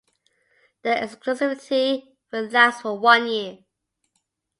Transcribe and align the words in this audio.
The 0.81 0.89
exclusivity 0.89 2.15
will 2.31 2.47
last 2.49 2.81
for 2.81 2.97
one 2.97 3.27
year. 3.27 3.59